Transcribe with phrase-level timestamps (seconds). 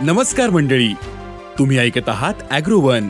[0.00, 0.92] नमस्कार मंडळी.
[1.58, 3.08] तुम्ही ऐकत आहात अॅग्रोवन.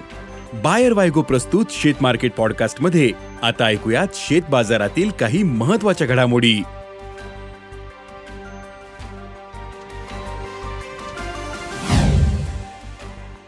[0.54, 3.10] बायर वायगो प्रस्तुत शेत मार्केट पॉडकास्टमध्ये
[3.42, 6.62] आता ऐकूयात शेत बाजारातील काही महत्त्वाच्या घडामोडी.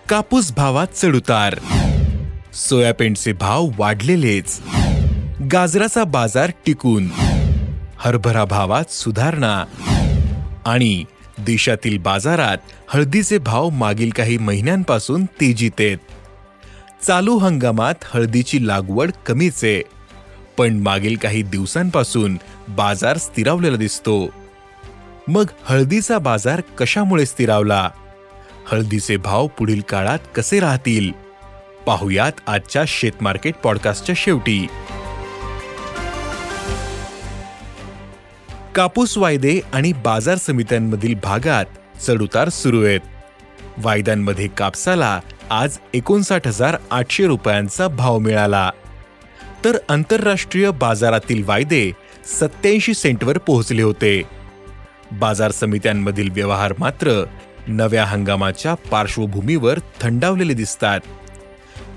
[0.09, 1.55] कापूस भावात चढउतार
[2.55, 4.61] सोयाबीनचे भाव वाढलेलेच.
[5.53, 7.09] गाजराचा बाजार टिकून.
[7.99, 9.65] हरभरा भावात सुधारणा.
[10.67, 11.05] आणि
[11.39, 12.59] देशातील बाजारात
[12.89, 15.99] हळदीचे भाव मागील काही महिन्यांपासून तेजीत आहेत
[17.05, 19.83] चालू हंगामात हळदीची लागवड कमीच आहे
[20.59, 24.29] पण मागील काही दिवसांपासून बाजार स्थिरावलेला दिसतो.
[25.29, 27.91] मग हळदीचा बाजार कशामुळे स्थिरावला?
[28.67, 31.11] हळदीचे भाव पुढील काळात कसे राहतील?
[31.87, 34.67] पाहुयात आजच्या शेतमार्केट पॉडकास्टच्या शेवटी.
[38.75, 41.65] कापूस वायदे आणि बाजार समित्यांमधील भागात
[42.01, 43.01] चढउतार सुरू आहेत.
[43.79, 48.71] वायद्यांमध्ये कापसाला आज एकोणसाठ हजार आठशे रुपयांचा भाव मिळाला.
[49.65, 51.93] तर आंतरराष्ट्रीय बाजारातील वायदे
[52.41, 54.23] सत्याऐंशी सेंटवर पोहोचले होते.
[55.13, 57.25] बाजार समित्यांमधील व्यवहार मात्र
[57.67, 61.01] नव्या हंगामाच्या पार्श्वभूमीवर थंडावलेले दिसतात.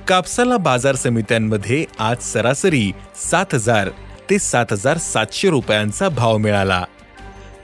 [0.07, 3.89] कापसाला बाजार समित्यांमध्ये आज सरासरी सात हजार
[4.29, 6.83] ते सात हजार सातशे रुपयांचा भाव मिळाला.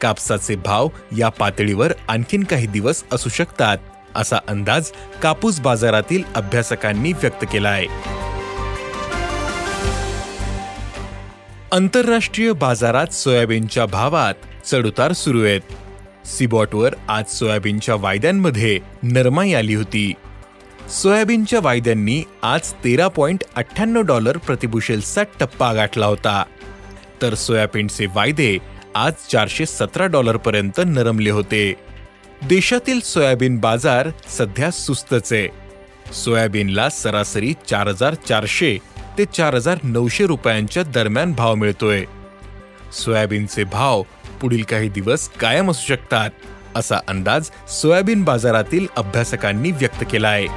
[0.02, 3.78] कापसाचे भाव या पातळीवर आणखीन काही दिवस असू शकतात
[4.16, 7.88] असा अंदाज कापूस बाजारातील अभ्यासकांनी व्यक्त केला आहे
[11.72, 14.34] आंतरराष्ट्रीय बाजारात सोयाबीनच्या भावात
[14.66, 15.62] चढउतार सुरू आहेत.
[16.26, 20.14] सिबॉटवर आज सोयाबीनच्या वायद्यांमध्ये नरमाई आली होती.
[20.90, 26.44] सोयाबीनच्या वायद्यांनी आज तेरा पॉइंट अठ्ठ्याण्णव डॉलर प्रतिबुशेलचा टप्पा गाठला होता.
[27.22, 28.58] तर सोयाबीनचे वायदे
[28.96, 31.74] आज चारशे सतरा डॉलरपर्यंत नरमले होते.
[32.48, 35.34] देशातील सोयाबीन बाजार सध्या सुस्तच.
[35.34, 35.48] आहे
[36.14, 38.78] सोयाबीनला सरासरी चार हजार चारशे
[39.18, 42.04] ते चार हजार नऊशे रुपयांच्या दरम्यान भाव मिळतोय.
[42.94, 44.04] सोयाबीनचे भाव
[44.42, 46.30] पुढील काही दिवस कायम असू शकतात
[46.76, 50.48] असा अंदाज सोयाबीन बाजारातील अभ्यासकांनी व्यक्त केला आहे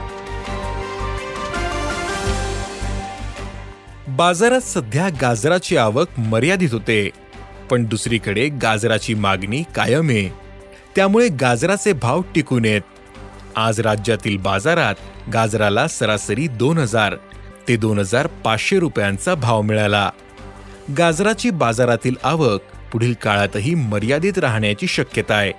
[4.09, 7.11] बाजारात सध्या गाजराची आवक मर्यादित होते.
[7.71, 10.29] पण दुसरीकडे गाजराची मागणी कायम आहे.
[10.97, 12.81] त्यामुळे गाजराचे भाव टिकून येत
[13.57, 14.95] आज राज्यातील बाजारात
[15.33, 17.17] गाजराला सरासरी दोन हजार
[17.69, 20.11] ते दोन हजार पाचशे रुपयांचा भाव मिळाला.
[20.99, 22.63] गाजराची बाजारातील आवक
[22.93, 25.53] पुढील काळातही मर्यादित राहण्याची शक्यता आहे.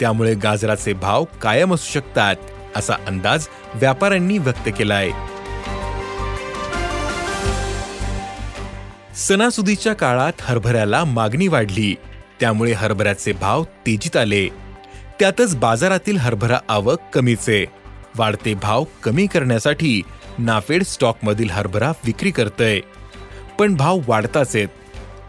[0.00, 2.36] त्यामुळे गाजराचे भाव कायम असू शकतात
[2.76, 5.33] असा अंदाज व्यापाऱ्यांनी व्यक्त केला आहे
[9.16, 11.94] सणासुदीच्या काळात हरभऱ्याला मागणी वाढली.
[12.40, 14.48] त्यामुळे हरभऱ्याचे भाव तेजीत आले.
[15.20, 17.64] त्यातच बाजारातील हरभरा आवक कमीचे.
[18.16, 20.02] वाढते भाव कमी करण्यासाठी
[20.38, 22.80] नाफेड स्टॉकमधील हरभरा विक्री करतय.
[23.58, 24.68] पण भाव वाढताच आहेत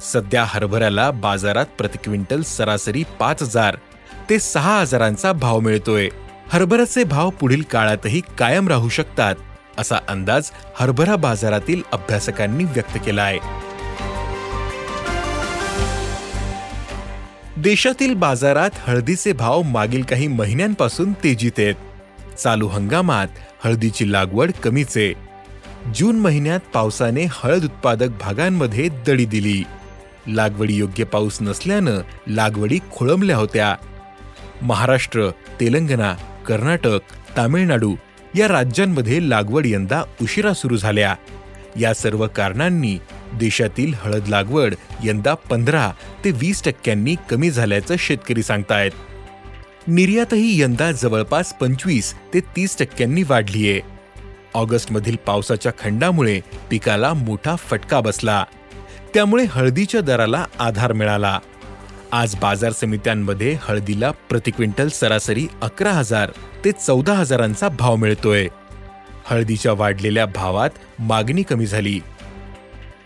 [0.03, 3.77] सध्या हरभऱ्याला बाजारात प्रति क्विंटल सरासरी पाच हजार
[4.29, 6.09] ते सहा हजारांचा भाव मिळतोय.
[6.49, 9.35] हरभऱ्याचे भाव पुढील काळातही कायम राहू शकतात
[9.77, 13.39] असा अंदाज हरभरा बाजारातील अभ्यासकांनी व्यक्त केला आहे
[17.57, 21.75] देशातील बाजारात हळदीचे भाव मागील काही महिन्यांपासून तेजीत आहेत.
[22.37, 23.27] चालू हंगामात
[23.63, 25.13] हळदीची लागवड कमीच आहे.
[25.95, 29.63] जून महिन्यात पावसाने हळद उत्पादक भागांमध्ये दडी दिली.
[30.27, 33.75] लागवडी योग्य पाऊस नसल्यानं लागवडी खोळंबल्या होत्या.
[34.61, 35.29] महाराष्ट्र
[35.59, 36.13] तेलंगणा
[36.47, 36.99] कर्नाटक
[37.37, 37.95] तामिळनाडू
[38.35, 41.15] या राज्यांमध्ये लागवड यंदा उशिरा सुरू झाल्या.
[41.79, 42.99] या सर्व कारणांनी
[43.37, 45.91] देशातील हळद लागवड यंदा पंधरा
[46.25, 48.91] ते वीस टक्क्यांनी कमी झाल्याचं शेतकरी सांगतायत.
[49.87, 53.81] निर्यातही यंदा जवळपास पंचवीस ते तीस टक्क्यांनी वाढलीये.
[54.53, 58.43] ऑगस्टमधील पावसाच्या खंडामुळे पिकाला मोठा फटका बसला.
[59.13, 61.39] त्यामुळे हळदीच्या दराला आधार मिळाला.
[62.11, 66.31] आज बाजार समित्यांमध्ये हळदीला प्रति क्विंटल सरासरी अकरा हजार
[66.65, 68.47] ते चौदा हजारांचा भाव मिळतोय.
[69.25, 71.99] हळदीच्या वाढलेल्या भावात मागणी कमी झाली.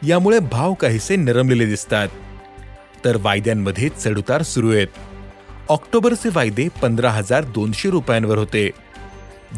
[0.07, 2.07] यामुळे भाव काहीसे नरमलेले दिसतात.
[3.06, 4.88] तर वायद्यांमध्ये चढउतार सुरू आहेत.
[5.69, 8.69] ऑक्टोबरचे वायदे पंधरा हजार दोनशे रुपयांवर होते.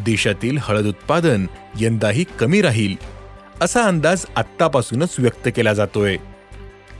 [0.04, 1.46] देशातील हळद उत्पादन
[1.80, 2.96] यंदाही कमी राहील
[3.60, 6.16] असा अंदाज आत्तापासूनच व्यक्त केला जातोय.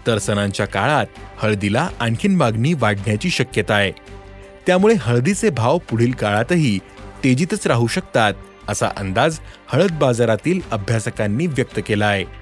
[0.06, 1.06] तर सणांच्या काळात
[1.39, 3.93] हळदीला आणखीन मागणी वाढण्याची शक्यता आहे.
[4.67, 6.79] त्यामुळे हळदीचे भाव पुढील काळातही
[7.25, 8.35] तेजीतच राहू शकतात
[8.69, 12.42] असा अंदाज हळद बाजारातील अभ्यासकांनी व्यक्त केला आहे.